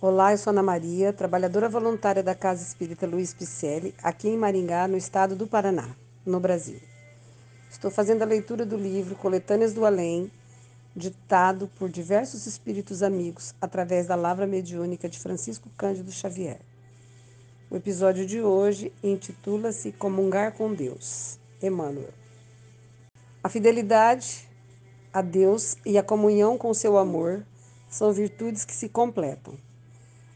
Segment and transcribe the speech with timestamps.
[0.00, 4.86] Olá, eu sou Ana Maria, trabalhadora voluntária da Casa Espírita Luiz Picelli, aqui em Maringá,
[4.86, 5.88] no estado do Paraná,
[6.24, 6.80] no Brasil.
[7.68, 10.30] Estou fazendo a leitura do livro Coletâneas do Além,
[10.94, 16.60] ditado por diversos espíritos amigos através da Lavra Mediúnica de Francisco Cândido Xavier.
[17.68, 22.14] O episódio de hoje intitula-se Comungar com Deus, Emmanuel.
[23.42, 24.48] A fidelidade
[25.12, 27.44] a Deus e a comunhão com seu amor
[27.90, 29.58] são virtudes que se completam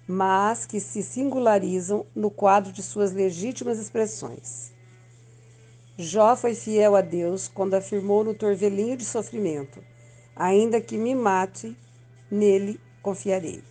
[0.06, 4.72] mas que se singularizam no quadro de suas legítimas expressões.
[5.96, 9.82] Jó foi fiel a Deus quando afirmou no torvelinho de sofrimento:
[10.34, 11.76] Ainda que me mate,
[12.30, 13.62] nele confiarei.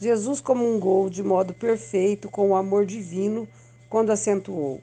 [0.00, 3.48] Jesus comungou de modo perfeito com o amor divino
[3.90, 4.80] quando acentuou: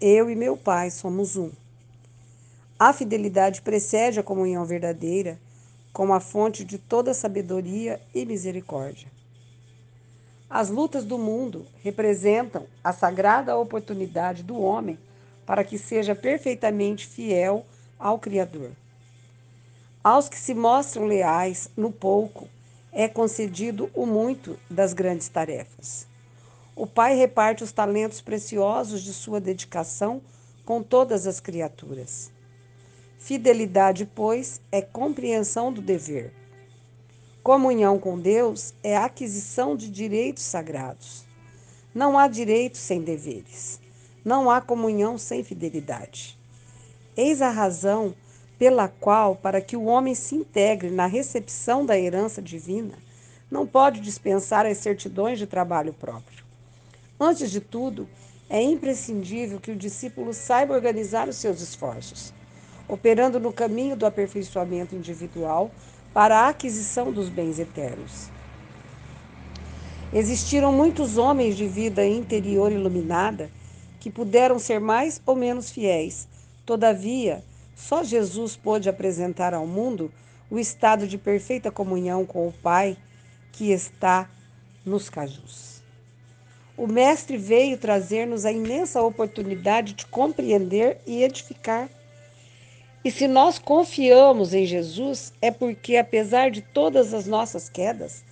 [0.00, 1.50] Eu e meu Pai somos um.
[2.78, 5.38] A fidelidade precede a comunhão verdadeira
[5.94, 9.06] como a fonte de toda sabedoria e misericórdia.
[10.50, 14.98] As lutas do mundo representam a sagrada oportunidade do homem
[15.46, 17.64] para que seja perfeitamente fiel
[17.96, 18.72] ao Criador.
[20.02, 22.48] Aos que se mostram leais no pouco,
[22.92, 26.08] é concedido o muito das grandes tarefas.
[26.74, 30.20] O Pai reparte os talentos preciosos de sua dedicação
[30.64, 32.33] com todas as criaturas.
[33.18, 36.32] Fidelidade, pois, é compreensão do dever.
[37.42, 41.24] Comunhão com Deus é aquisição de direitos sagrados.
[41.94, 43.80] Não há direitos sem deveres.
[44.24, 46.38] Não há comunhão sem fidelidade.
[47.16, 48.14] Eis a razão
[48.58, 52.94] pela qual, para que o homem se integre na recepção da herança divina,
[53.50, 56.44] não pode dispensar as certidões de trabalho próprio.
[57.18, 58.08] Antes de tudo,
[58.50, 62.32] é imprescindível que o discípulo saiba organizar os seus esforços
[62.88, 65.70] operando no caminho do aperfeiçoamento individual
[66.12, 68.30] para a aquisição dos bens eternos.
[70.12, 73.50] Existiram muitos homens de vida interior iluminada
[73.98, 76.28] que puderam ser mais ou menos fiéis.
[76.64, 77.42] Todavia,
[77.74, 80.12] só Jesus pôde apresentar ao mundo
[80.50, 82.96] o estado de perfeita comunhão com o Pai
[83.50, 84.30] que está
[84.84, 85.82] nos cajus.
[86.76, 91.88] O Mestre veio trazer-nos a imensa oportunidade de compreender e edificar
[93.04, 98.24] e se nós confiamos em Jesus, é porque, apesar de todas as nossas quedas,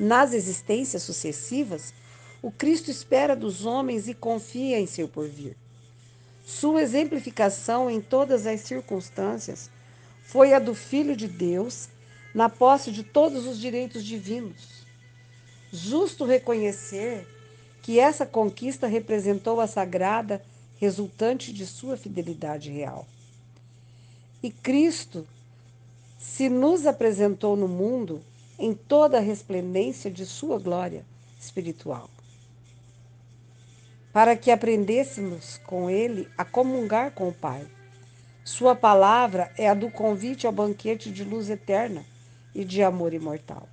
[0.00, 1.94] nas existências sucessivas,
[2.42, 5.56] o Cristo espera dos homens e confia em seu porvir.
[6.44, 9.70] Sua exemplificação em todas as circunstâncias
[10.24, 11.88] foi a do Filho de Deus,
[12.34, 14.84] na posse de todos os direitos divinos.
[15.72, 17.26] Justo reconhecer
[17.80, 20.42] que essa conquista representou a sagrada
[20.78, 23.06] resultante de sua fidelidade real.
[24.42, 25.26] E Cristo
[26.18, 28.20] se nos apresentou no mundo
[28.58, 31.04] em toda a resplendência de sua glória
[31.38, 32.10] espiritual,
[34.12, 37.66] para que aprendêssemos com ele a comungar com o Pai.
[38.44, 42.04] Sua palavra é a do convite ao banquete de luz eterna
[42.54, 43.68] e de amor imortal.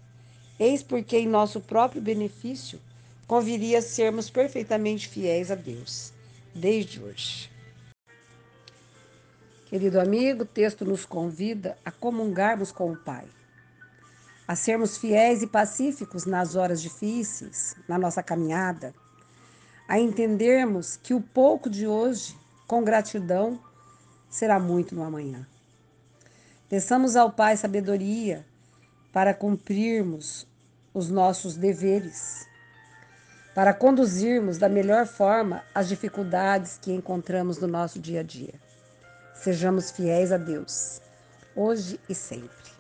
[0.59, 2.79] Eis porque, em nosso próprio benefício,
[3.27, 6.11] conviria sermos perfeitamente fiéis a Deus,
[6.53, 7.52] desde hoje.
[9.73, 13.25] Querido amigo, o texto nos convida a comungarmos com o Pai,
[14.47, 18.93] a sermos fiéis e pacíficos nas horas difíceis, na nossa caminhada,
[19.87, 23.59] a entendermos que o pouco de hoje, com gratidão,
[24.29, 25.43] será muito no amanhã.
[26.69, 28.45] Peçamos ao Pai sabedoria
[29.11, 30.45] para cumprirmos
[30.93, 32.47] os nossos deveres,
[33.55, 38.53] para conduzirmos da melhor forma as dificuldades que encontramos no nosso dia a dia.
[39.43, 41.01] Sejamos fiéis a Deus,
[41.53, 42.71] hoje e sempre.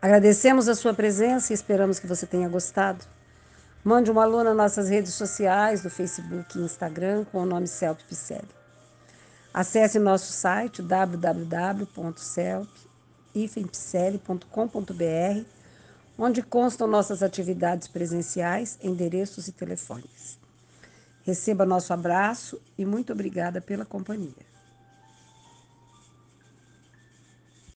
[0.00, 3.04] Agradecemos a sua presença e esperamos que você tenha gostado.
[3.84, 8.00] Mande um alô nas nossas redes sociais, no Facebook e Instagram, com o nome Celp
[8.08, 8.48] Picelli.
[9.52, 11.94] Acesse nosso site www.celp.com.br,
[16.16, 20.42] onde constam nossas atividades presenciais, endereços e telefones.
[21.24, 24.53] Receba nosso abraço e muito obrigada pela companhia.